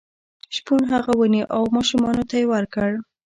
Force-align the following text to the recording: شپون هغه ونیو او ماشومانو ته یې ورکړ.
شپون 0.55 0.81
هغه 0.93 1.11
ونیو 1.15 1.51
او 1.55 1.63
ماشومانو 1.75 2.23
ته 2.29 2.35
یې 2.39 2.45
ورکړ. 2.53 2.89